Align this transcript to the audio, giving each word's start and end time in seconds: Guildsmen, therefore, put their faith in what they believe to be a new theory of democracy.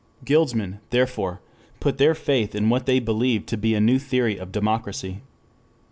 Guildsmen, 0.25 0.79
therefore, 0.89 1.41
put 1.79 1.99
their 1.99 2.15
faith 2.15 2.55
in 2.55 2.71
what 2.71 2.87
they 2.87 2.97
believe 2.97 3.45
to 3.45 3.55
be 3.55 3.75
a 3.75 3.79
new 3.79 3.99
theory 3.99 4.35
of 4.35 4.51
democracy. 4.51 5.21